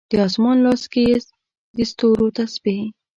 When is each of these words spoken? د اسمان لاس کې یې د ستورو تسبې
د 0.17 0.19
اسمان 0.27 0.57
لاس 0.65 0.81
کې 0.91 1.01
یې 1.09 1.17
د 1.75 1.77
ستورو 1.91 2.27
تسبې 2.37 2.77